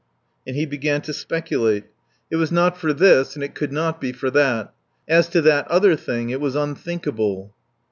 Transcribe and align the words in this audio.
And 0.47 0.55
he 0.55 0.65
began 0.65 1.03
to 1.03 1.13
speculate. 1.13 1.83
It 2.31 2.37
was 2.37 2.51
not 2.51 2.75
for 2.75 2.91
this 2.91 3.35
and 3.35 3.43
it 3.43 3.53
could 3.53 3.71
not 3.71 4.01
be 4.01 4.11
for 4.11 4.31
that. 4.31 4.73
As 5.07 5.29
to 5.29 5.43
that 5.43 5.67
other 5.67 5.95
thing 5.95 6.31
it 6.31 6.41
was 6.41 6.55
unthinkable. 6.55 7.53